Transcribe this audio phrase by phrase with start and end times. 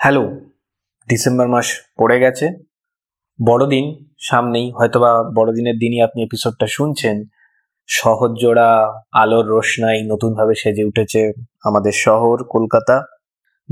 [0.00, 0.30] Hello,
[1.08, 1.66] December মাস
[1.98, 2.48] পড়ে গেছে।
[3.46, 7.22] বড়দিন সামনেই, হয়তোবা বড়দিনের দিনই আপনি এপিসোডটা শুনছেন।
[7.88, 11.32] শহর জোড়া, আলোর রোশনাই নতুনভাবে সেজে উঠেছে
[11.64, 13.04] আমাদের শহর, কলকাতা।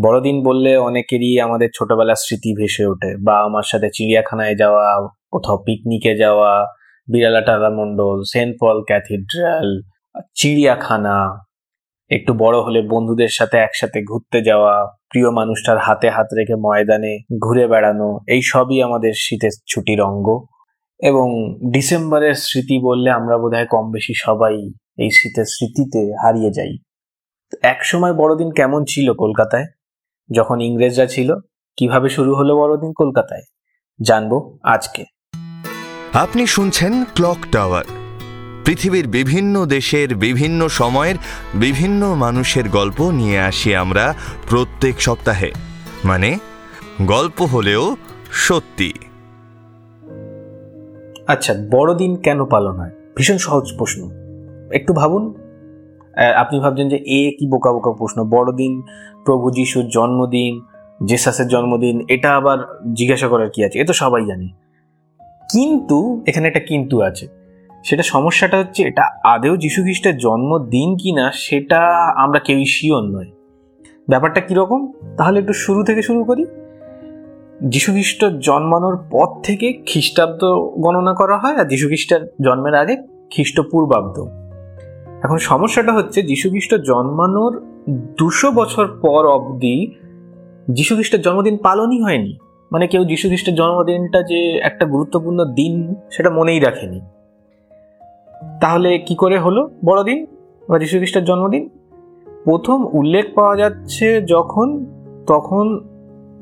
[0.02, 6.16] বড়দিন বললে অনেকেরই আমাদের ছোটবেলার স্মৃতি ভেসে ওঠে। বা আমার সাথে চিড়িয়াখানায় যাওয়া, কোথাও পিকনিকে
[6.16, 6.66] যাওয়া,
[7.08, 9.80] বিড়ালা টালামণ্ডল সেন্ট পল ক্যাথিড্রাল,
[10.34, 11.45] চিড়িয়াখানা
[12.08, 17.66] একটু বড় হলে বন্ধুদের সাথে একসাথে ঘুরতে যাওয়া, প্রিয় মানুষটার হাতে হাত রেখে ময়দানে ঘুরে
[17.66, 20.46] বেড়ানো, এই সবই আমাদের শীতের ছুটির অঙ্গ।
[21.00, 24.54] এবং ডিসেম্বরের স্মৃতি বললে আমরা বোধহয় কম বেশি সবাই
[24.98, 26.76] এই শীতের স্মৃতিতে হারিয়ে যাই।
[27.62, 29.66] এক সময় বড়দিন কেমন ছিল কলকাতায়?
[30.36, 31.34] যখন ইংরেজরা ছিল,
[31.76, 33.42] কীভাবে শুরু হলো বড়দিন কলকাতায়?
[34.02, 35.04] জানব আজকে।
[36.12, 38.05] আপনি শুনছেন ক্লক টাওয়ার।
[38.66, 41.14] পৃথিবীর বিভিন্ন দেশের বিভিন্ন সময়ের
[41.54, 44.14] বিভিন্ন মানুষের গল্প নিয়ে আসি আমরা
[44.48, 45.52] প্রত্যেক সপ্তাহে।
[46.04, 46.38] মানে
[47.02, 47.96] গল্প হলেও
[48.32, 48.92] সত্যি।
[51.26, 52.90] আচ্ছা বড়দিন কেন পালন হয়?
[53.16, 54.10] ভীষণ সহজ প্রশ্ন।
[54.72, 55.34] একটু ভাবুন।
[56.36, 58.82] আপনি ভাবছেন যে এ কি বোকা বোকা প্রশ্ন, বড়দিন,
[59.24, 60.60] প্রভু যিশুর জন্মদিন,
[61.06, 63.78] জেসাসের জন্মদিন, এটা আবার জিজ্ঞাসা করার কি আছে?
[63.78, 64.48] এ তো সবাই জানে।
[65.52, 67.45] কিন্তু, এখানে একটা কিন্তু আছে।
[67.86, 71.80] সেটা সমস্যাটা হচ্ছে এটা আদেও যিশু খ্রিস্টের জন্মদিন কি না সেটা
[72.22, 73.30] আমরা কেউই শিওর নয়।
[74.08, 74.92] ব্যাপারটা কীরকম?
[75.16, 76.44] তাহলে একটু শুরু থেকে শুরু করি।
[77.62, 82.96] যীশুখ্রিস্ট জন্মানোর পর থেকে খ্রিস্টাব্দ গণনা করা হয় আর যীশুখ্রিস্টের জন্মের আগে
[83.34, 84.26] খ্রিস্টপূর্বাব্দ।
[85.24, 87.66] এখন সমস্যাটা হচ্ছে যীশুখ্রিস্ট জন্মানোর
[88.18, 89.94] দুশো বছর পর অবধি
[90.70, 92.36] যীশুখ্রিস্টের জন্মদিন পালনই হয়নি।
[92.72, 97.00] মানে কেউ যীশুখ্রিস্টের জন্মদিনটা যে একটা গুরুত্বপূর্ণ দিন সেটা মনেই রাখেনি।
[98.60, 99.70] তাহলে কি করে হলো?
[99.84, 100.26] বড়দিন
[100.68, 101.68] বা যীশুখ্রিস্টের জন্মদিন?
[102.44, 104.86] প্রথম উল্লেখ পাওয়া যাচ্ছে যখন,
[105.26, 105.80] তখন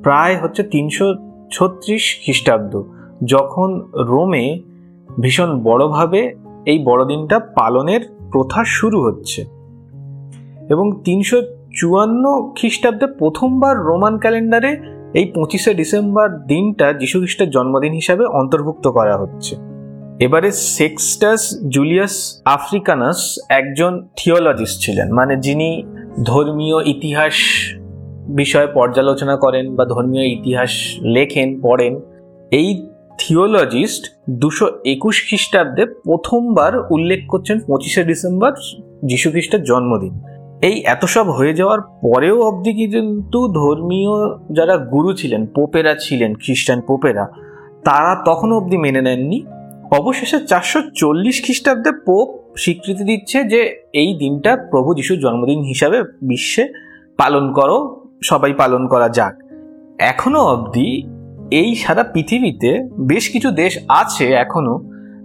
[0.03, 1.14] প্রায় হচ্ছে তিনশো
[1.53, 2.83] ছত্রিশ খ্রিস্টাব্দ,
[3.25, 4.61] যখন রোমে
[5.20, 6.34] ভীষণ বড়ভাবে
[6.67, 8.01] এই বড়দিনটা পালনের
[8.33, 9.45] প্রথা শুরু হচ্ছে।
[10.70, 11.42] এবং তিনশো
[11.73, 14.77] চুয়ান্ন খ্রিস্টাব্দে প্রথমবার রোমান ক্যালেন্ডারে
[15.14, 19.73] এই পঁচিশে ডিসেম্বর দিনটা যীশুখ্রিস্টের জন্মদিন হিসাবে অন্তর্ভুক্ত করা হচ্ছে।
[20.20, 25.85] এবারে সেক্সটাস জুলিয়াস আফ্রিকানাস একজন থিওলজিস্ট ছিলেন মানে যিনি
[26.25, 27.35] ধর্মীয় ইতিহাস
[28.29, 32.01] বিষয়ে পর্যালোচনা করেন বা ধর্মীয় ইতিহাস লেখেন, পড়েন।
[32.51, 32.86] এই
[33.19, 38.53] থিওলজিস্ট দুশো একুশ খ্রিস্টাব্দে প্রথমবার উল্লেখ করছেন পঁচিশে ডিসেম্বর
[39.05, 40.14] যীশু খ্রিস্টের জন্মদিন।
[40.63, 46.80] এই এত সব হয়ে যাওয়ার পরেও অবধি কিন্তু ধর্মীয় যারা গুরু ছিলেন, পোপেরা ছিলেন, খ্রিস্টান
[46.80, 47.27] পোপেরা,
[47.85, 49.47] তারা তখনও অবধি মেনে নেননি।
[49.98, 52.28] অবশেষে চারশো চল্লিশ খ্রিস্টাব্দে পোপ
[52.58, 53.60] স্বীকৃতি দিচ্ছে যে
[53.92, 56.64] এই দিনটা প্রভু যিশুর জন্মদিন হিসাবে বিশ্বে
[57.16, 57.77] পালন করো,
[58.24, 59.34] সবাই পালন করা যাক।
[59.98, 60.88] এখনও অবধি
[61.50, 64.74] এই সারা পৃথিবীতে বেশ কিছু দেশ আছে এখনও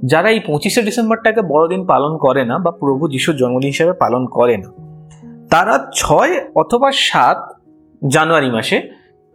[0.06, 4.56] যারা এই পঁচিশে ডিসেম্বরটাকে বড়দিন পালন করে না বা প্রভু যিশুর জন্মদিন হিসাবে পালন করে
[4.58, 4.70] না।
[5.50, 7.40] তারা ছয় অথবা সাত
[8.08, 8.78] জানুয়ারি মাসে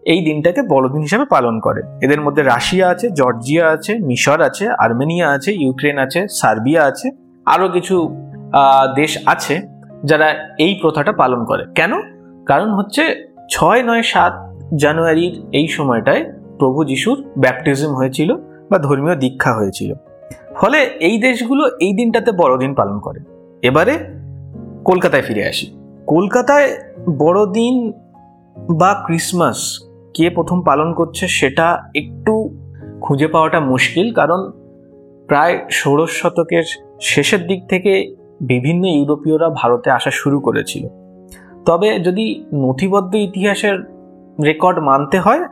[0.07, 5.31] এই দিনটাকে বড়দিন হিসাবে পালন করে। এদের মধ্যে রাশিয়া আছে, জর্জিয়া আছে, মিশর আছে, আর্মেনিয়া
[5.31, 7.11] আছে, ইউক্রেন আছে, সার্বিয়া আছে,
[7.47, 8.17] আরও কিছু
[8.97, 9.61] দেশ আছে
[10.05, 11.93] যারা এই প্রথাটা পালন করে। কেন?
[12.47, 18.35] কারণ হচ্ছে ছয় নয় সাত জানুয়ারির এই সময়টায় প্রভু যিশুর ব্যাপটিজম হয়েছিল
[18.71, 19.93] বা ধর্মীয় দীক্ষা হয়েছিল।
[20.55, 23.21] ফলে এই দেশগুলো এই দিনটাতে বড়দিন পালন করে।
[23.63, 23.99] এবারে
[24.85, 25.67] কলকাতায় ফিরে আসি।
[26.07, 26.77] কলকাতায়
[27.19, 27.93] বড়দিন
[28.71, 29.84] বা ক্রিসমাস
[30.15, 32.33] কে প্রথম পালন করছে সেটা একটু
[33.01, 34.41] খুঁজে পাওয়াটা মুশকিল, কারণ
[35.29, 36.65] প্রায় ষোড়শ শতকের
[37.03, 37.93] শেষের দিক থেকে
[38.41, 40.85] বিভিন্ন ইউরোপীয়রা ভারতে আসা শুরু করেছিল।
[41.67, 43.77] তবে যদি নথিবদ্ধ ইতিহাসের
[44.45, 45.43] রেকর্ড মানতে হয়,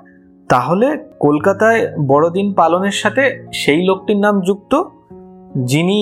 [0.51, 0.87] তাহলে
[1.19, 4.73] কলকাতায় বড়দিন পালনের সাথে সেই লোকটির নাম যুক্ত,
[5.71, 6.01] যিনি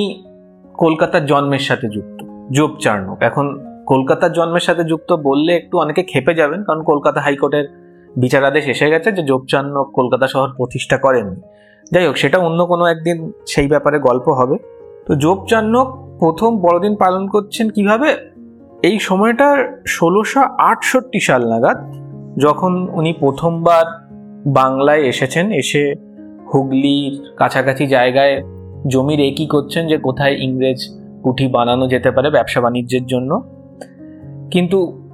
[0.74, 2.18] কলকাতার জন্মের সাথে যুক্ত
[2.50, 3.46] যোগ চার্নক এখন
[3.86, 7.66] কলকাতার জন্মের সাথে যুক্ত বললে একটু অনেকে খেপে যাবেন, কারণ কলকাতা হাইকোর্টের
[8.16, 11.40] বিচারাদেশ এসে গেছে যে যোগ চার্নক কলকাতা শহর প্রতিষ্ঠা করেননি।
[11.92, 14.58] যাই হোক, সেটা অন্য কোনো একদিন সেই ব্যাপারে গল্প হবে।
[15.06, 18.16] তো যোগ চার্নক প্রথম বড়দিন পালন করছেন কীভাবে?
[18.82, 21.94] এই সময়টার ষোলোশো আটষট্টি সাল নাগাদ,
[22.38, 23.84] যখন উনি প্রথমবার
[24.46, 25.94] বাংলায় এসেছেন, এসে
[26.54, 28.42] হুগলির কাছাকাছি জায়গায়
[28.86, 30.88] জমির একই করছেন যে কোথায় ইংরেজ
[31.22, 33.42] কুঠি বানানো যেতে পারে ব্যবসা বাণিজ্যের জন্য।
[34.50, 35.06] কিন্তু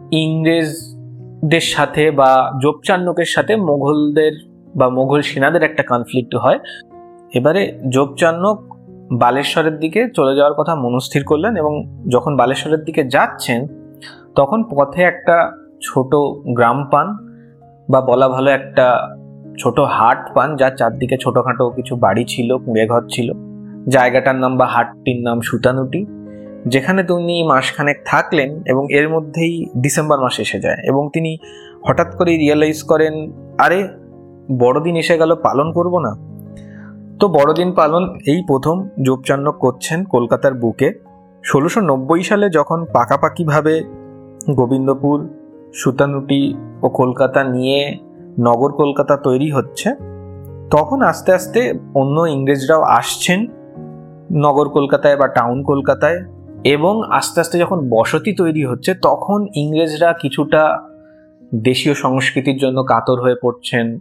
[1.37, 4.33] ইংরেজদের সাথে বা যোগচান্নকের সাথে মোঘলদের
[4.77, 6.59] বা মোঘল সেনাদের একটা কনফ্লিক্ট হয়।
[7.35, 8.59] এবারে যোগচান্নক
[9.13, 13.67] বালেশ্বরের দিকে চলে যাওয়ার কথা মনস্থির করলেন এবং যখন বালেশ্বরের দিকে যাচ্ছেন,
[14.35, 15.53] তখন পথে একটা
[15.83, 16.15] ছোট
[16.55, 17.07] গ্রাম পান
[17.91, 19.09] বা বলা ভালো একটা
[19.61, 23.33] ছোট হাট পান, যার চারদিকে ছোটখাটো কিছু বাড়ি ছিল কুঁড়ে ঘর ছিল।
[23.89, 26.16] জায়গাটার নাম বা হাটটির নাম সুতানুটি।
[26.67, 31.39] যেখানে তিনি মাসখানেক থাকলেন এবং এর মধ্যেই ডিসেম্বর মাস এসে যায় এবং তিনি
[31.87, 33.89] হঠাৎ করে রিয়েলাইজ করেন, আরে,
[34.59, 36.17] বড়দিন এসে গেল, পালন করব না?
[37.21, 40.93] তো বড়দিন পালন এই প্রথম যোগচান্ন করছেন কলকাতার বুকে।
[41.45, 43.83] ষোলোশো নব্বই সালে যখন পাকাপাকিভাবে
[44.51, 45.29] গোবিন্দপুর,
[45.75, 47.99] সুতানুটি ও কলকাতা নিয়ে
[48.41, 49.95] নগর কলকাতা তৈরি হচ্ছে,
[50.71, 53.47] তখন আস্তে আস্তে অন্য ইংরেজরাও আসছেন
[54.33, 56.36] নগর কলকাতায় বা টাউন কলকাতায়।
[56.67, 60.79] এবং আস্তে আস্তে যখন বসতি তৈরি হচ্ছে, তখন ইংরেজরা কিছুটা
[61.55, 63.99] দেশীয় সংস্কৃতির জন্য কাতর হয়ে পড়ছেন।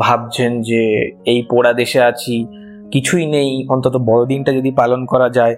[0.00, 2.46] ভাবছেন যে এই পোড়া দেশে আছি,
[2.90, 5.56] কিছুই নেই, অন্তত বড়দিনটা যদি পালন করা যায়।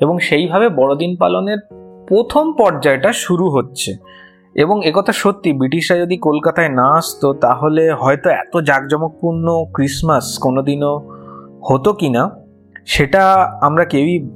[0.00, 1.58] এবং সেইভাবে বড়দিন পালনের
[2.08, 3.92] প্রথম পর্যায়টা শুরু হচ্ছে।
[4.54, 11.02] এবং একথা সত্যি, ব্রিটিশরা যদি কলকাতায় না আসতো, তাহলে হয়তো এত জাঁকজমকপূর্ণ ক্রিসমাস কোনোদিনও
[11.62, 12.30] হতো কি না
[12.86, 14.30] সেটা আমরা কেউই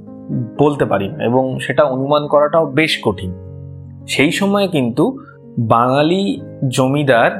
[0.58, 3.32] বলতে পারি না, এবং সেটা অনুমান করাটাও বেশ কঠিন।
[4.06, 5.04] সেই সময়ে কিন্তু
[5.58, 6.22] বাঙালি
[6.68, 7.30] জমিদার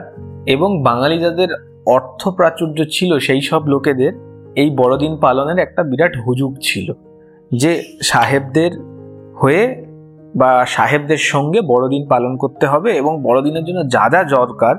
[0.47, 1.51] এবং বাঙালি যাদের
[1.87, 4.13] অর্থ প্রাচুর্য ছিল সেই সব লোকেদের
[4.57, 6.87] এই বড়দিন পালনের একটা বিরাট হুজুগ ছিল,
[7.51, 8.73] যে সাহেবদের
[9.37, 9.65] হয়ে
[10.35, 14.75] বা সাহেবদের সঙ্গে বড়দিন পালন করতে হবে এবং বড়দিনের জন্য যা যা দরকার,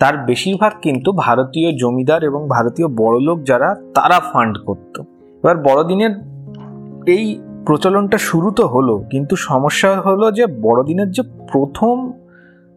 [0.00, 4.94] তার বেশিরভাগ কিন্তু ভারতীয় জমিদার এবং ভারতীয় বড়লোক যারা, তারা ফান্ড করত।
[5.44, 6.12] এবার বড়দিনের
[7.06, 7.24] এই
[7.66, 12.12] প্রচলনটা শুরু তো হলো, কিন্তু সমস্যা হলো যে বড়দিনের যে প্রথম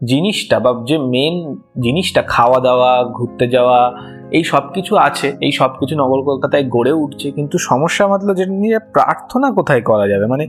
[0.04, 4.00] জিনিসটা বা যে মেন জিনিসটা খাওয়া দাওয়া ঘুরতে যাওয়া,
[4.32, 8.52] এই সব কিছু আছে, এই সব কিছু নগর কলকাতায় গড়ে উঠছে, কিন্তু সমস্যা মাত্র যেটা
[8.52, 10.26] নিয়ে প্রার্থনা কোথায় করা যাবে?
[10.26, 10.48] মানে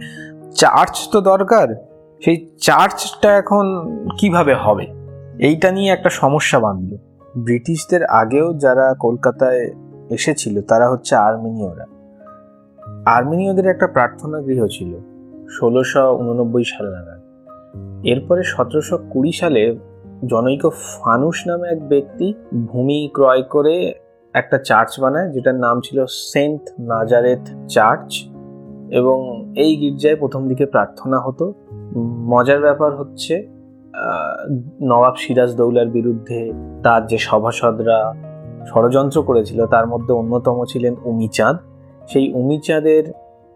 [0.55, 1.75] চার্চ তো দরকার,
[2.23, 3.65] সেই চার্চটা এখন
[4.19, 4.87] কীভাবে হবে?
[5.39, 6.97] এইটা নিয়ে একটা সমস্যা বাঁধল।
[7.37, 9.71] ব্রিটিশদের আগেও যারা কলকাতায়
[10.11, 11.94] এসেছিল, তারা হচ্ছে আর্মেনীয়রা।
[13.13, 14.93] আর্মেনীয়দের একটা প্রার্থনা গৃহ ছিল,
[15.57, 17.21] ষোলোশো উননব্বই সাল নাগাদ।
[18.13, 19.63] এরপরে সতেরোশো কুড়ি সালে
[20.33, 20.63] জনৈক
[20.93, 22.27] ফানুস নামে এক ব্যক্তি
[22.69, 23.75] ভূমি ক্রয় করে
[24.35, 25.99] একটা চার্চ বানায়, যেটার নাম ছিল
[26.33, 26.63] সেন্ট
[26.93, 28.11] নাজারেথ চার্চ
[28.99, 29.19] এবং
[29.65, 31.45] এই গির্জায় প্রথম দিকে প্রার্থনা হতো।
[32.33, 33.35] মজার ব্যাপার হচ্ছে
[34.91, 36.41] নবাব সিরাজ দৌলার বিরুদ্ধে
[36.85, 37.99] তার যে সভাসদরা
[38.71, 41.57] ষড়যন্ত্র করেছিল, তার মধ্যে অন্যতম ছিলেন উমিচাঁদ।
[42.09, 43.05] সেই উমিচাঁদের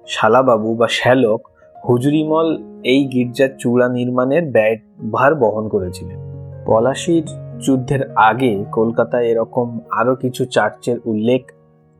[0.06, 1.40] শালাবাবু বা শ্যালক
[1.88, 2.48] হুজুরিমল
[2.84, 6.18] এই গির্জার চূড়া নির্মাণের ব্যয়ভার বহন করেছিলেন।
[6.66, 7.26] পলাশির
[7.58, 11.42] যুদ্ধের আগে কলকাতায় এরকম আরও কিছু চার্চের উল্লেখ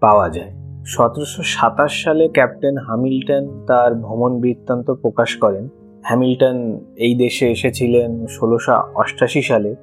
[0.01, 0.53] পাওয়া যায়।
[0.85, 5.69] সতেরোশো সাতাশ সালে ক্যাপ্টেন হ্যামিল্টন তার ভ্রমণ বৃত্তান্ত প্রকাশ করেন।
[6.03, 6.57] হ্যামিল্টন
[6.97, 9.75] এই দেশে এসেছিলেন ষোলোশো অষ্টাশি সালে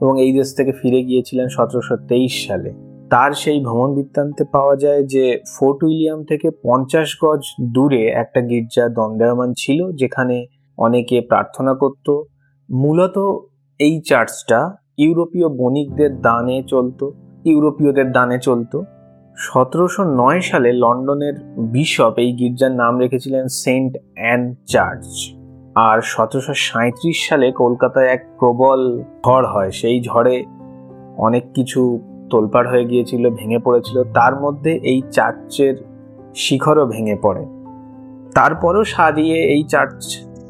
[0.00, 2.70] এবং এই দেশ থেকে ফিরে গিয়েছিলেন সতেরোশো তেইশ সালে।
[3.10, 5.24] তার সেই ভ্রমণ বৃত্তান্তে পাওয়া যায় যে
[5.54, 7.42] ফোর্ট উইলিয়াম থেকে পঞ্চাশ গজ
[7.74, 10.46] দূরে একটা গির্জা দণ্ডায়মান ছিল, যেখানে
[10.78, 12.06] অনেকে প্রার্থনা করত।
[12.68, 13.16] মূলত
[13.80, 14.60] এই চার্চটা
[14.98, 17.04] ইউরোপীয় বণিকদের দানে চলতো,
[17.44, 18.84] ইউরোপীয়দের দানে চলতো।
[19.36, 25.06] সতেরোশো নয় সালে লন্ডনের বিশপ এই গির্জার নাম রেখেছিলেন সেন্ট অ্যান চার্চ।
[25.88, 28.80] আর সতেরোশো সাঁত্রিশ সালে কলকাতায় এক প্রবল
[29.24, 30.36] ঝড় হয়, সেই ঝড়ে
[31.18, 31.80] অনেক কিছু
[32.30, 35.74] তোলপাড় হয়ে গিয়েছিল, ভেঙে পড়েছিল। তার মধ্যে এই চার্চের
[36.34, 37.44] শিখরও ভেঙে পড়ে।
[38.34, 40.00] তারপরও সারিয়ে এই চার্চ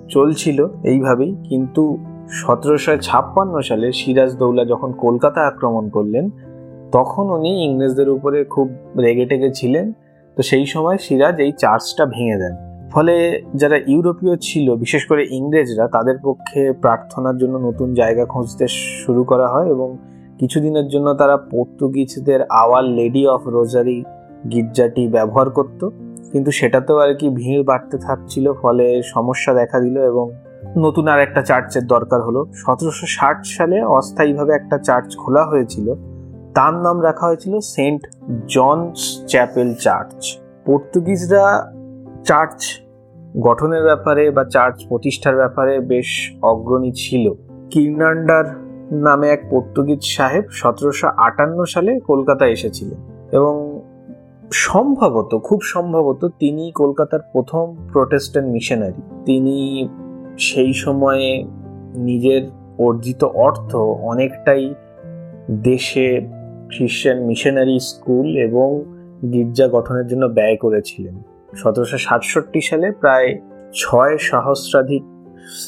[0.09, 1.83] চলছিল এইভাবেই, কিন্তু
[2.31, 6.25] সতেরোশো ছাপ্পান্ন সালে সিরাজ দৌলা যখন কলকাতা আক্রমণ করলেন,
[6.93, 8.67] তখন উনি ইংরেজদের উপরে খুব
[8.99, 9.87] রেগে টেগে ছিলেন।
[10.37, 12.55] তো সেই সময় সিরাজ এই চার্চটা ভেঙে দেন।
[12.91, 13.15] ফলে
[13.55, 18.65] যারা ইউরোপীয় ছিল, বিশেষ করে ইংরেজরা, তাদের পক্ষে প্রার্থনার জন্য নতুন জায়গা খুঁজতে
[19.03, 19.89] শুরু করা হয় এবং
[20.41, 24.05] কিছুদিনের জন্য তারা পর্তুগিজদের আওয়ার লেডি অফ রোজারি
[24.53, 25.89] গির্জাটি ব্যবহার করত।
[26.33, 30.31] কিন্তু সেটাতেও আর কি ভিড় বাড়তে থাকছিল, ফলে সমস্যা দেখা দিল এবং
[30.79, 35.95] নতুন আর একটা চার্চের দরকার হলো। সতেরোশো ষাট সালে অস্থায়ীভাবে একটা চার্চ খোলা হয়েছিল।
[36.55, 38.03] তার নাম রাখা হয়েছিল সেন্ট
[38.49, 41.69] জনস চ্যাপেল চার্চ। পর্তুগিজরা
[42.25, 42.61] চার্চ
[43.41, 46.11] গঠনের ব্যাপারে বা চার্চ প্রতিষ্ঠার ব্যাপারে বেশ
[46.43, 47.25] অগ্রণী ছিল।
[47.71, 53.81] কির্নান্ডার নামে এক পর্তুগিজ সাহেব সতেরোশো আটান্ন সালে কলকাতায় এসেছিলেন এবং
[54.53, 59.89] সম্ভবত, খুব সম্ভবত তিনি কলকাতার প্রথম প্রোটেস্ট্যান্ট মিশনারি। তিনি
[60.39, 61.45] সেই সময়ে
[61.95, 62.43] নিজের
[62.79, 64.75] অর্জিত অর্থ অনেকটাই
[65.51, 66.21] দেশে
[66.77, 68.85] খ্রিশ্চান মিশনারি স্কুল এবং
[69.33, 71.23] গির্জা গঠনের জন্য ব্যয় করেছিলেন।
[71.57, 73.39] সতেরোশো সাতষট্টি সালে প্রায়
[73.75, 75.03] ছয় সহস্রাধিক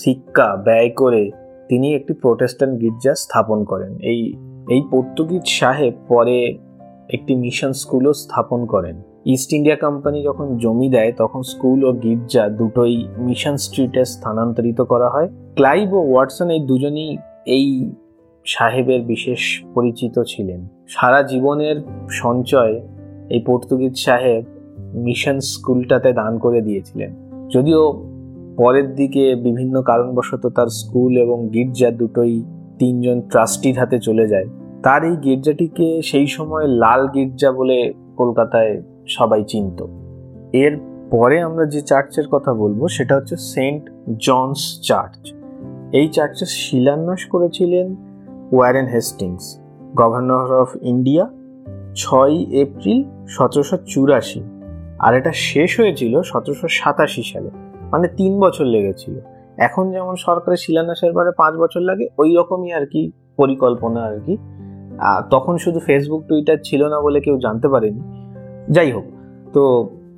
[0.03, 1.31] শিক্ষা ব্যয় করে
[1.73, 4.33] তিনি একটি প্রোটেস্ট্যান্ট গির্জা স্থাপন করেন। এই
[4.71, 6.59] এই পর্তুগিজ সাহেব পরে
[7.09, 12.49] একটি মিশন স্কুলও স্থাপন করেন। ইস্ট ইন্ডিয়া কোম্পানি যখন জমি দেয়, তখন স্কুল ও গির্জা
[12.49, 17.91] দুটোই মিশন স্ট্রিটে স্থানান্তরিত করা হয়। ক্লাইভ ও ওয়াটসন এই দুজনই এই
[18.47, 21.77] সাহেবের বিশেষ পরিচিত ছিলেন। সারা জীবনের
[22.11, 22.81] সঞ্চয়
[23.31, 24.45] এই পর্তুগিজ সাহেব
[24.95, 28.12] মিশন স্কুলটাতে দান করে দিয়েছিলেন। যদিও
[28.63, 32.45] পরের দিকে বিভিন্ন কারণবশত তার স্কুল এবং গির্জা দুটোই
[32.79, 34.45] তিনজন ট্রাস্টির হাতে চলে যায়।
[34.83, 39.87] তার এই গির্জাটিকে সেই সময় লাল গির্জা বলে কলকাতায় সবাই চিনত।
[40.53, 40.79] এর
[41.11, 43.91] পরে আমরা যে চার্চের কথা বলব, সেটা হচ্ছে সেন্ট
[44.21, 45.33] জনস চার্চ।
[45.93, 47.97] এই চার্চের শিলান্যাস করেছিলেন
[48.53, 49.59] Warren Hastings,
[49.97, 51.29] governor of India
[51.97, 54.43] ছয় এপ্রিল সতেরোশো চুরাশি।
[54.99, 57.51] আর এটা শেষ হয়েছিল সতেরোশো সাতাশি সালে।
[57.93, 59.15] মানে তিন বছর লেগেছিল।
[59.67, 63.03] এখন যেমন সরকারের শিলান্যাসের পরে পাঁচ বছর লাগে, ওই রকমই আর কি
[63.41, 64.35] পরিকল্পনা আর কি।
[65.31, 68.03] তখন শুধু ফেসবুক টুইটার ছিল না বলে কেউ জানতে পারেনি।
[68.77, 69.07] যাই হোক,
[69.55, 69.63] তো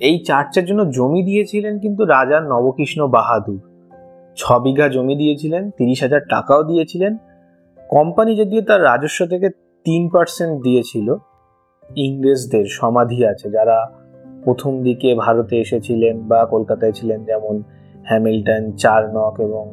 [0.07, 3.61] এই চার্চের জন্য জমি দিয়েছিলেন কিন্তু রাজা নবকৃষ্ণ বাহাদুর।
[4.39, 7.13] ছ বিঘা জমি দিয়েছিলেন, তিরিশ হাজার টাকাও দিয়েছিলেন।
[7.79, 9.47] কোম্পানি যদিও তার রাজস্ব থেকে
[9.85, 11.07] তিন পার্সেন্ট দিয়েছিল,
[12.05, 13.77] ইংরেজদের সমাধি আছে যারা
[14.45, 17.55] প্রথম দিকে ভারতে এসেছিলেন বা কলকাতায় ছিলেন, যেমন
[18.09, 19.65] হ্যামিল্টন চারনক এবং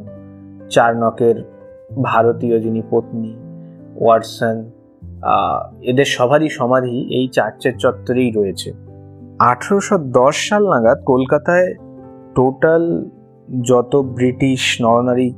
[0.74, 1.36] চারনকের
[2.08, 3.32] ভারতীয় যিনি পত্নী,
[4.02, 4.56] ওয়াটসন
[5.90, 8.68] এদের সবারই সমাধি এই চার্চের চত্বরেই রয়েছে।
[9.50, 11.68] আঠেরোশো দশ সাল নাগাদ কলকাতায়
[12.36, 12.82] টোটাল
[13.70, 15.28] যত ব্রিটিশ নরনারী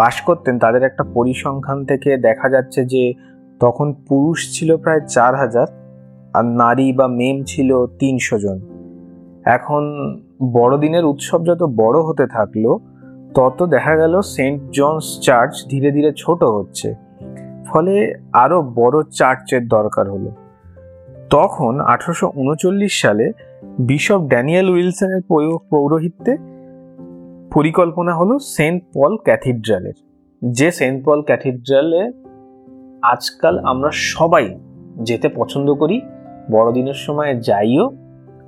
[0.00, 3.02] বাস করতেন, তাদের একটা পরিসংখ্যান থেকে দেখা যাচ্ছে যে
[3.60, 5.68] তখন পুরুষ ছিল প্রায় চার হাজার।
[6.34, 8.60] আর নারী বা মেম ছিল তিনশো জন।
[9.44, 9.82] এখন
[10.52, 12.76] বড়দিনের উৎসব যত বড় হতে থাকল,
[13.34, 16.94] তত দেখা গেল সেন্ট জনস চার্চ ধীরে ধীরে ছোট হচ্ছে।
[17.66, 20.30] ফলে আরও বড় চার্চের দরকার হলো।
[21.30, 23.32] তখন আঠারোশো উনচল্লিশ সালে
[23.78, 25.22] বিশপ ড্যানিয়েল উইলসনের
[25.70, 26.36] পৌরোহিত্যে
[27.52, 29.92] পরিকল্পনা হলো সেন্ট পল ক্যাথিড্রালের।
[30.44, 32.10] যে সেন্ট পল ক্যাথিড্রালে
[33.02, 34.58] আজকাল আমরা সবাই
[34.96, 36.00] যেতে পছন্দ করি
[36.50, 37.84] বড়দিনের সময় যাইও,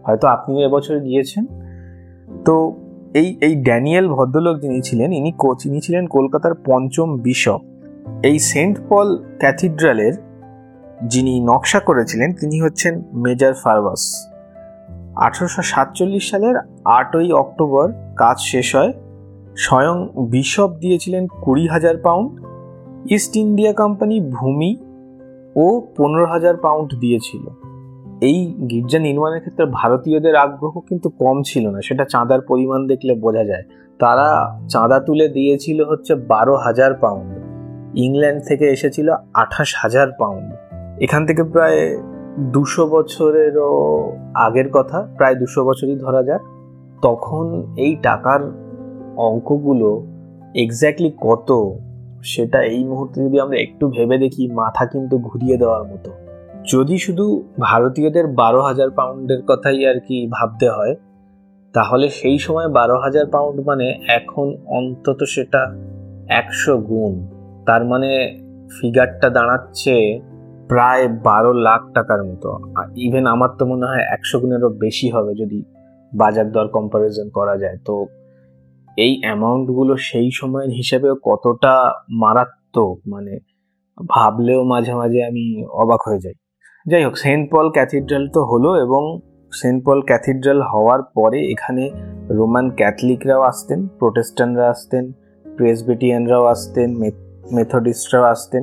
[0.07, 1.45] হয়তো আপনিও এবছর গিয়েছেন।
[2.45, 2.55] তো
[3.21, 5.33] এই এই ড্যানিয়েল ভদ্রলোক যিনি ছিলেন, ইনি
[5.67, 7.61] ইনি ছিলেন কলকাতার পঞ্চম বিশপ।
[8.29, 9.09] এই সেন্ট পল
[9.41, 10.15] ক্যাথিড্রালের
[11.13, 12.95] যিনি নকশা করেছিলেন, তিনি হচ্ছেন
[13.25, 14.03] মেজর ফারবাস
[15.17, 18.93] আঠারোশো সাতচল্লিশ সালের আটই অক্টোবর কাজ শেষ হয়।
[19.57, 19.97] স্বয়ং
[20.31, 22.31] বিশপ দিয়েছিলেন কুড়ি হাজার পাউন্ড।
[23.11, 24.71] ইস্ট ইন্ডিয়া কোম্পানি ভূমি
[25.57, 25.67] ও
[25.97, 27.45] পনেরো হাজার পাউন্ড দিয়েছিল।
[28.23, 28.39] এই
[28.71, 33.63] গির্জা নির্মাণের ক্ষেত্রে ভারতীয়দের আগ্রহ কিন্তু কম ছিল না। সেটা চাঁদার পরিমাণ দেখলে বোঝা যায়।
[33.99, 37.31] তারা চাঁদা তুলে দিয়েছিল হচ্ছে বারো হাজার পাউন্ড
[37.95, 40.49] ইংল্যান্ড থেকে এসেছিল আঠাশ হাজার পাউন্ড
[41.01, 41.99] এখান থেকে প্রায়
[42.53, 43.71] দুশো বছরেরও
[44.35, 46.43] আগের কথা, প্রায় দুশো বছরই ধরা যাক।
[47.03, 48.41] তখন এই টাকার
[49.17, 50.07] অঙ্কগুলো
[50.55, 51.51] এক্স্যাক্টলি কত?
[52.23, 56.11] সেটা এই মুহূর্তে যদি আমরা একটু ভেবে দেখি, মাথা কিন্তু ঘুরিয়ে দেওয়ার মতো।
[56.65, 60.95] যদি শুধু ভারতীয়দের বারো হাজার পাউন্ডের কথাই আর কি ভাবতে হয়,
[61.75, 65.75] তাহলে সেই সময় বারো হাজার পাউন্ড মানে এখন অন্তত সেটা
[66.29, 67.27] একশো গুণ।
[67.67, 68.39] তার মানে
[68.81, 70.21] ফিগারটা দাঁড়াচ্ছে
[70.69, 72.59] প্রায় বারো লাখ টাকার মতো।
[72.97, 75.65] ইভেন আমার তো মনে হয় একশো গুণেরও বেশি হবে যদি
[76.15, 78.07] বাজার দর কম্পারিজন করা যায়। তো
[78.99, 83.39] এই অ্যামাউন্টগুলো সেই সময়ের হিসেবে কতটা মারাত্মক মানে
[84.11, 86.42] ভাবলেও মাঝে মাঝে আমি অবাক হয়ে যাই।
[86.87, 89.03] যাই হোক সেন্ট পল ক্যাথিড্রাল তো হলো এবং
[89.53, 91.85] সেন্ট পল ক্যাথিড্রাল হওয়ার পরে এখানে
[92.39, 95.05] রোমান ক্যাথলিকরাও আসতেন, প্রোটেস্ট্যান্টরা আসতেন,
[95.47, 96.89] প্রেসবিটিয়ানরাও আসতেন
[97.57, 98.63] মেথডিস্টরাও আসতেন।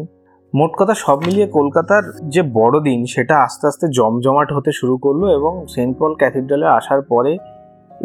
[0.54, 5.54] মোট কথা সব মিলিয়ে কলকাতার যে বড়দিন সেটা আস্তে আস্তে জমজমাট হতে শুরু করল এবং
[5.74, 7.32] সেন্ট পল ক্যাথিড্রালে আসার পরে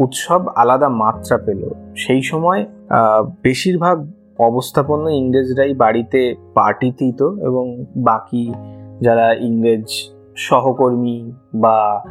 [0.04, 1.62] উৎসব আলাদা মাত্রা পেল।
[2.04, 2.60] সেই সময়
[3.46, 3.96] বেশিরভাগ
[4.48, 6.20] অবস্থাপন্ন ইংরেজরাই বাড়িতে
[6.56, 7.64] পার্টি দিত এবং
[8.08, 8.44] বাকি
[9.00, 9.84] যারা ইংরেজ
[10.36, 12.04] সহকর্মী বা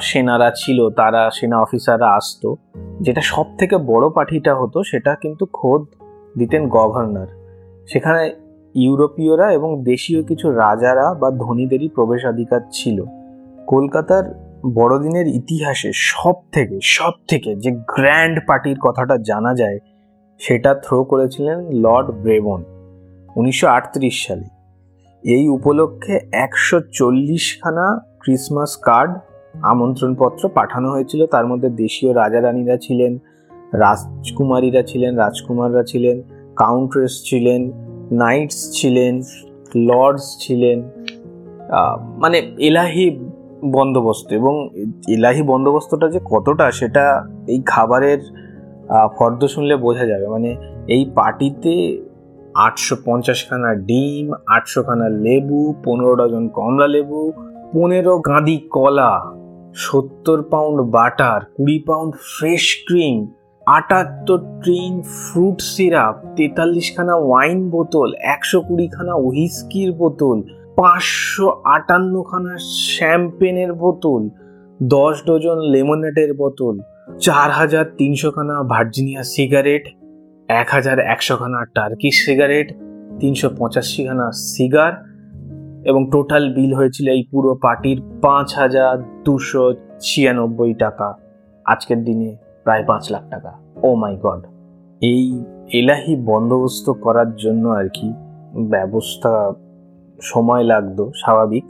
[0.00, 2.56] সেনারা ছিল, তারা সেনা অফিসাররা আসতো।
[3.00, 5.82] যেটা সব থেকে বড় পার্টিটা হতো সেটা কিন্তু খোদ
[6.38, 7.26] দিতেন গভর্নর।
[7.86, 8.34] সেখানে
[8.74, 13.04] ইউরোপীয়রা এবং দেশীয় কিছু রাজারা বা ধনীদেরই প্রবেশাধিকার ছিল।
[13.66, 19.78] কলকাতার বড়দিনের ইতিহাসে সব থেকে সব থেকে যে গ্র্যান্ড পার্টির কথাটা জানা যায়,
[20.38, 22.64] সেটা থ্রো করেছিলেন লর্ড ব্রেবন
[23.36, 24.55] উনিশশো আটত্রিশ সালে।
[25.34, 26.14] এই উপলক্ষে
[26.44, 27.86] একশো চল্লিশখানা
[28.20, 29.12] ক্রিসমাস কার্ড
[29.62, 33.12] আমন্ত্রণপত্র পাঠানো হয়েছিল। তার মধ্যে দেশীয় রাজা রানীরা ছিলেন,
[33.72, 36.16] রাজকুমারীরা ছিলেন, রাজকুমাররা ছিলেন
[36.56, 37.60] কাউন্ট্রেস ছিলেন
[38.12, 39.14] নাইটস ছিলেন
[39.88, 40.78] লর্ডস ছিলেন
[42.22, 43.06] মানে এলাহি
[43.76, 44.54] বন্দোবস্ত। এবং
[45.08, 47.04] এলাহি বন্দোবস্তটা যে কতটা সেটা
[47.46, 48.20] এই খাবারের
[49.16, 50.50] ফর্দ শুনলে বোঝা যাবে। মানে
[50.94, 51.74] এই পার্টিতে
[52.64, 57.20] আটশো পঞ্চাশখানা ডিম আটশোখানা লেবু, পনেরো ডজন কমলা লেবু,
[57.72, 59.12] পনেরো গাঁদি কলা,
[59.74, 63.16] সত্তর পাউন্ড বাটার, কুড়ি পাউন্ড ফ্রেশ ক্রিম,
[63.66, 70.38] আটাত্তর ট্রিন ফ্রুট সিরাপ তেতাল্লিশখানা ওয়াইন বোতল, একশো কুড়িখানা হুইস্কির বোতল,
[70.76, 71.46] পাঁচশো
[71.76, 72.54] আটান্নখানা
[72.86, 74.22] শ্যাম্পেনের বোতল,
[74.80, 76.74] দশ ডজন লেমনেডের বোতল,
[77.20, 79.84] চার হাজার তিনশোখানা ভার্জিনিয়া সিগারেট
[80.48, 82.72] এক হাজার একশোখানা টার্কিশ সিগারেট
[83.20, 84.92] তিনশো পঁচাশিখানা সিগার
[85.84, 91.14] এবং টোটাল বিল হয়েছিল এই পুরো পার্টির পাঁচ হাজার দুশো ছিয়ানব্বই টাকা।
[91.64, 94.42] আজকের দিনে প্রায় পাঁচ লাখ টাকা। ও মাই গড
[95.02, 98.12] এই এলাহি বন্দোবস্ত করার জন্য আর কি
[98.70, 99.52] ব্যবস্থা
[100.22, 101.64] সময় লাগতো, স্বাভাবিক।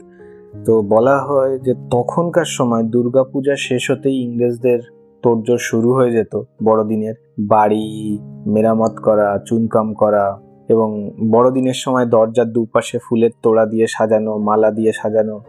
[0.65, 4.79] তো বলা হয় যে তখনকার সময় দুর্গাপূজা শেষ হতেই ইংরেজদের
[5.27, 8.17] তোড়জোড় শুরু হয়ে যেত বড়দিনের। বাড়ি,
[8.47, 14.91] মেরামত করা, চুনকাম করা এবং বড়দিনের সময় দরজার দুপাশে ফুলের তোড়া দিয়ে সাজানো, মালা দিয়ে
[14.93, 15.41] সাজানো।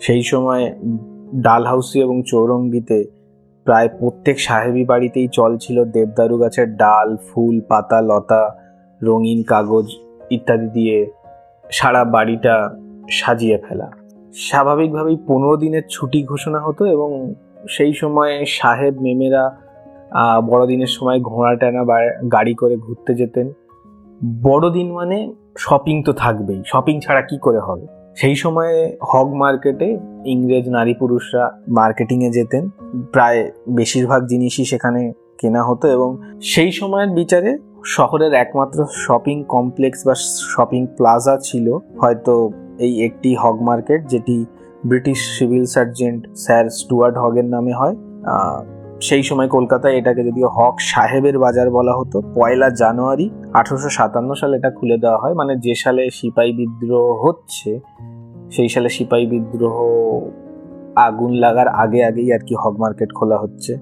[0.00, 0.74] সেই সময়
[1.34, 3.04] ডালহাউসি এবং চৌরঙ্গিতে
[3.64, 8.56] প্রায় প্রত্যেক সাহেবি বাড়িতেই চল ছিল দেবদারু গাছের ডাল, ফুল, পাতা, লতা,
[9.02, 9.86] রঙিন কাগজ
[10.30, 11.06] ইত্যাদি দিয়ে
[11.70, 12.76] সারা বাড়িটা
[13.10, 13.90] সাজিয়ে ফেলা।
[14.34, 17.34] স্বাভাবিকভাবেই পনেরো দিনের ছুটি ঘোষণা হতো এবং
[17.68, 19.56] সেই সময় সাহেব, মেমেরা
[20.46, 23.52] বড়দিনের সময় ঘোড়া টানা বা- গাড়ি করে ঘুরতে যেতেন।
[24.42, 27.86] বড়দিন মানে শপিং তো থাকবেই। শপিং ছাড়া কি করে হবে?
[28.16, 32.68] সেই সময়ে হগ মার্কেটে ইংরেজ নারী পুরুষরা মার্কেটিংয়ে যেতেন।
[33.12, 40.14] প্রায় বেশিরভাগ জিনিসই সেখানে কেনা হতো এবং সেই সময়ের বিচারে শহরের একমাত্র শপিং কমপ্লেক্স বা
[40.16, 44.44] শপিং প্লাজা ছিল। হয়তো এই একটি হগ মার্কেট যেটি
[44.88, 47.96] British civil sergeant sir Stuart হগের নামে হয়।
[49.00, 53.26] সেই সময় কলকাতায় এটাকে যদিও হক সাহেবের বাজার বলা হতো, পয়লা জানুয়ারি
[53.58, 57.70] আঠারোশো সাতান্ন সালে এটা খুলে দেওয়া হয়। মানে যে সালে সিপাহী বিদ্রোহ হচ্ছে,
[58.50, 59.76] সেই সালে সিপাহী বিদ্রোহ
[61.06, 63.72] আগুন লাগার আগে আগেই আর কি হক মার্কেট খোলা হচ্ছে।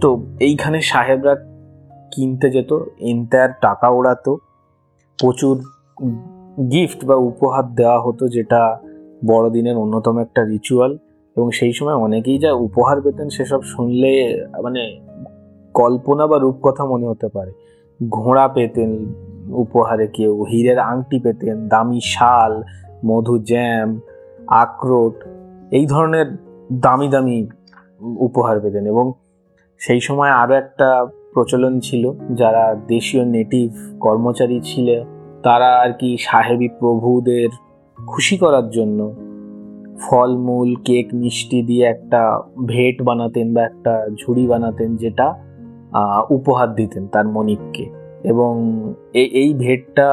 [0.00, 0.08] তো
[0.40, 1.34] এইখানে সাহেবরা
[2.12, 2.72] কিনতে যেত
[3.10, 4.32] এন্টায়ার টাকা ওড়াতো।
[5.18, 5.56] প্রচুর
[6.72, 8.62] গিফট বা উপহার দেওয়া হতো যেটা
[9.26, 10.98] বড়দিনের অন্যতম একটা রিচুয়াল
[11.36, 14.12] এবং সেই সময় অনেকেই যা উপহার পেতেন সেসব শুনলে
[14.62, 14.82] মানে
[15.74, 17.52] কল্পনা বা রূপকথা মনে হতে পারে।
[18.08, 18.90] ঘোড়া পেতেন
[19.48, 22.62] উপহারে কেউ, হীরের আংটি পেতেন, দামি শাল,
[23.06, 24.00] মধু জ্যাম,
[24.46, 25.24] আখরোট,
[25.70, 26.26] এই ধরনের
[26.72, 27.46] দামি দামি
[28.18, 29.12] উপহার পেতেন এবং
[29.80, 33.68] সেই সময় আরও একটা প্রচলন ছিল, যারা দেশীয় নেটিভ
[34.00, 34.88] কর্মচারী ছিল,
[35.42, 37.48] তারা আর কি সাহেবী প্রভুদের
[38.06, 39.00] খুশি করার জন্য।
[40.00, 42.20] ফলমূল কেক, মিষ্টি দিয়ে একটা
[42.68, 45.26] ভেট বানাতেন বা একটা ঝুড়ি বানাতেন যেটা
[46.30, 47.86] উপহার দিতেন তার মনিককে
[48.24, 48.52] এবং
[49.42, 50.08] এই ভেটটা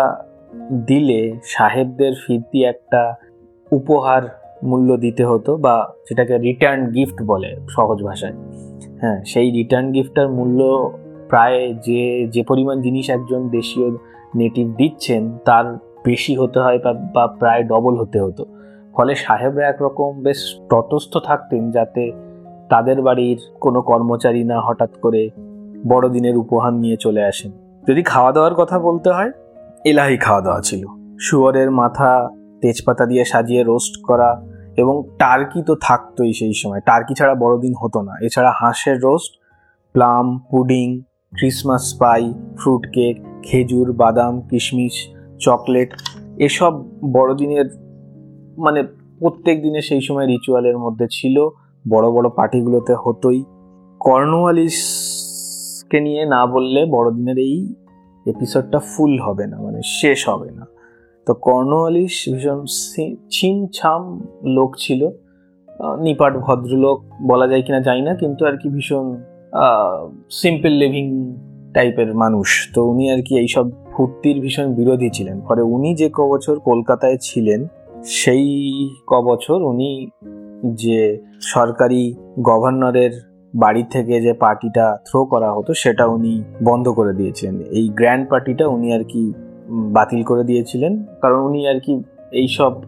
[0.87, 3.01] দিলে সাহেবদের ফিরতি একটা
[3.71, 4.23] উপহার
[4.63, 5.75] মূল্য দিতে হতো বা
[6.09, 8.33] যেটাকে রিটার্ন গিফট বলে সহজ ভাষায়।
[9.01, 10.59] হ্যাঁ সেই রিটার্ন গিফটটার মূল্য
[11.29, 13.87] প্রায় যে যে পরিমাণ জিনিস একজন দেশীয়
[14.35, 15.65] নেটিভ দিচ্ছেন, তার
[16.05, 16.79] বেশি হতে হয়
[17.13, 18.45] বা- প্রায় ডবল হতে হতো।
[18.93, 22.11] ফলে সাহেবরা একরকম বেশ তটস্থ থাকতেন যাতে
[22.69, 25.29] তাদের বাড়ির কোনো কর্মচারী না হঠাৎ করে
[25.87, 27.51] বড়দিনের উপহার নিয়ে চলে আসেন।
[27.87, 29.31] যদি খাওয়া দাওয়ার কথা বলতে হয়,
[29.85, 30.85] এলাহি খাওয়া দাওয়া ছিল।
[31.19, 32.29] শুয়োরের মাথা
[32.61, 34.43] তেজপাতা দিয়ে সাজিয়ে রোস্ট করা
[34.77, 39.33] এবং টার্কি তো থাকতোই সেই সময়। টার্কি ছাড়া বড়দিন হতো না। এছাড়া হাঁসের roast
[39.93, 41.01] plum pudding
[41.37, 45.89] Christmas pie fruit cake খেজুর, বাদাম, কিশমিশ চকলেট,
[46.47, 46.73] এসব
[47.15, 47.67] বড়দিনের
[48.65, 48.81] মানে
[49.21, 51.35] প্রত্যেক দিনে সেই সময় রিচুয়ালের মধ্যে ছিল।
[51.85, 53.39] বড় বড় পার্টিগুলোতে হতোই।
[54.01, 57.55] কর্নওয়ালিসকে নিয়ে না বললে বড়দিনের এই
[58.25, 60.63] এপিসোডটা ফুল হবে না মানে শেষ হবে না।
[61.27, 62.59] তো কর্নওয়ালিস ভীষণ
[63.35, 64.01] ছিমছাম
[64.55, 65.01] লোক ছিল।
[66.05, 66.97] নিপাট ভদ্রলোক
[67.29, 69.05] বলা যায় কিনা জানি না, কিন্তু আর কি ভীষণ
[70.41, 71.07] সিম্পল লিভিং
[71.73, 76.19] টাইপের মানুষ। তো উনি আর কি এইসব ফুর্তির ভীষণ বিরোধী ছিলেন। পরে উনি যে ক
[76.29, 77.67] বছর কলকাতায় ছিলেন,
[78.05, 80.09] সেই ক বছর উনি
[80.73, 83.11] যে সরকারি গভর্নরের
[83.55, 88.67] বাড়ি থেকে যে পার্টিটা থ্রো করা হতো, সেটা উনি বন্ধ করে দিয়েছিলেন। এই গ্র্যান্ড পার্টিটা
[88.67, 89.33] উনি আর কি
[89.69, 92.83] বাতিল করে দিয়েছিলেন। কারণ উনি আর কি এইসব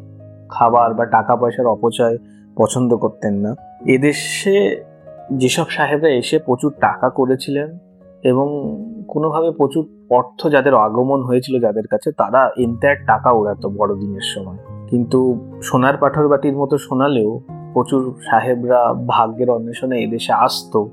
[0.50, 2.18] খাবার বা টাকা পয়সার অপচয়
[2.56, 4.86] পছন্দ করতেন না। এদেশে
[5.32, 7.78] যেসব সাহেবরা এসে প্রচুর টাকা করেছিলেন
[8.24, 14.58] এবং কোনোভাবে প্রচুর অর্থ যাদের আগমন হয়েছিল যাদের কাছে, তারা এন্টায়ার টাকা ওড়াতো বড়দিনের সময়।
[14.88, 17.42] কিন্তু সোনার পাথর বাটির মতো শোনালেও
[17.74, 20.90] প্রচুর সাহেবরা ভাগ্যের অন্বেষণে এদেশে আসতো।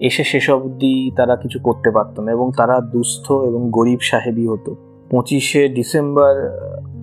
[0.00, 4.76] এসে শেষ অবধি তারা কিছু করতে পারতো না এবং তারা দুস্থ এবং গরিব সাহেবই হতো।
[5.10, 6.50] পঁচিশে ডিসেম্বর,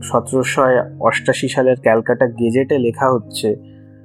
[0.03, 0.61] সতেরোশো
[0.99, 3.55] অষ্টাশি সালের ক্যালকাটা গেজেটে লেখা হচ্ছে,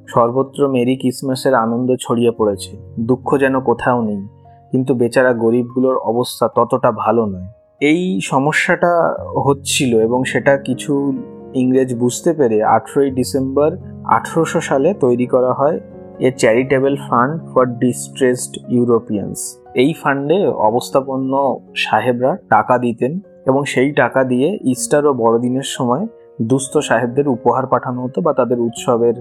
[0.09, 4.27] সর্বত্র মেরি ক্রিসমাসের আনন্দ ছড়িয়ে পড়েছে। দুঃখ যেন কোথাও নেই।
[4.73, 7.49] কিন্তু বেচারা গরিবগুলোর অবস্থা ততটা ভালো নয়।
[7.81, 8.93] এই সমস্যাটা
[9.37, 11.23] হচ্ছিল এবং সেটা কিছু
[11.55, 15.81] ইংরেজ বুঝতে পেরে আঠেরোই ডিসেম্বর আঠেরোশো সালে তৈরি করা হয়
[16.19, 19.59] a charitable fund for distressed Europeans.
[19.75, 26.07] এই ফান্ডে অবস্থাপন্ন সাহেবরা টাকা দিতেন এবং সেই টাকা দিয়ে ইস্টার ও বড়দিনের সময়
[26.43, 29.15] দুস্থ সাহেবদের উপহার পাঠানো হতো বা তাদের উৎসবের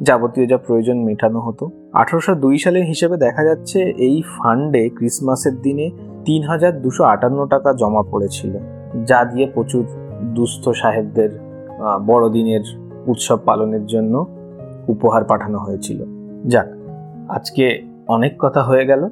[0.00, 5.86] যাবতীয় যা প্রয়োজন মেটানো হতো। আঠারোশো দুই সালের হিসেবে দেখা যাচ্ছে এই ফান্ডে ক্রিসমাসের দিনে
[6.26, 8.54] তিন হাজার দুশো আটান্ন টাকা জমা পড়েছিল,
[9.08, 9.84] যা দিয়ে প্রচুর
[10.36, 11.30] দুস্থ সাহেবদের
[12.06, 12.64] বড়দিনের
[13.06, 14.14] উৎসব পালনের জন্য
[14.88, 16.00] উপহার পাঠানো হয়েছিল।
[16.44, 16.68] যাক,
[17.28, 17.64] আজকে
[18.08, 19.02] অনেক কথা হয়ে গেল।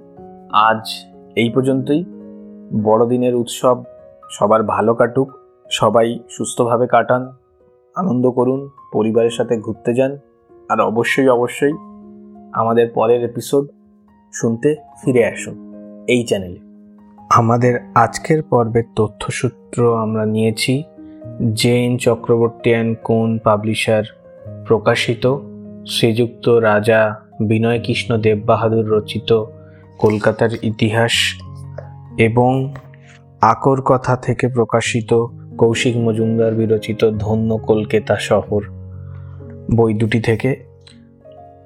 [0.68, 0.82] আজ
[1.36, 2.00] এই পর্যন্তই।
[2.86, 3.76] বড়দিনের উৎসব
[4.30, 5.28] সবার ভালো কাটুক,
[5.70, 7.22] সবাই সুস্থভাবে কাটান,
[7.96, 8.60] আনন্দ করুন,
[8.92, 10.12] পরিবারের সাথে ঘুরতে যান।
[10.68, 11.72] আর অবশ্যই অবশ্যই
[12.52, 13.68] আমাদের পরের এপিসোড
[14.32, 15.74] শুনতে ফিরে আসুন
[16.08, 16.58] এই চ্যানেলে
[17.30, 20.82] আমাদের আজকের পর্বের তথ্যসূত্র আমরা নিয়েছি
[21.54, 24.02] জেন চক্রবর্তী অ্যান্ড কোন পাবলিশার
[24.66, 25.36] প্রকাশিত,
[25.88, 29.44] শ্রীযুক্ত রাজা বিনয় কৃষ্ণ দেব বাহাদুর রচিত
[29.98, 31.12] কলকাতার ইতিহাস
[32.18, 32.74] এবং
[33.40, 35.26] আকর কথা থেকে প্রকাশিত
[35.58, 38.77] কৌশিক মজুমদার বিরচিত ধন্য কলকাতা শহর।
[39.70, 40.64] বই দুটি থেকে।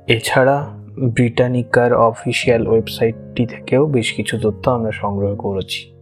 [0.09, 5.93] এছাড়া ব্রিটানিকার অফিসিয়াল ওয়েবসাইটটি থেকেও বেশ কিছু তথ্য আমরা সংগ্রহ করেছি।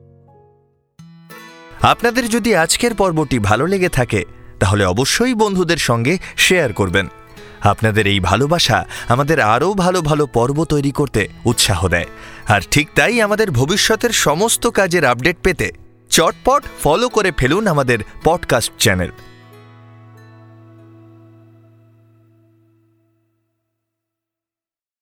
[1.82, 4.24] আপনাদের যদি আজকের পর্বটি ভালো লেগে থাকে,
[4.60, 7.06] তাহলে অবশ্যই বন্ধুদের সঙ্গে শেয়ার করবেন।
[7.60, 12.06] আপনাদের এই ভালোবাসা আমাদের আরও ভালো ভালো পর্ব তৈরি করতে উৎসাহ দেয়।
[12.48, 15.70] আর ঠিক তাই আমাদের ভবিষ্যতের সমস্ত কাজের আপডেট পেতে
[16.10, 19.10] চটপট ফলো করে ফেলুন আমাদের পডকাস্ট চ্যানেল।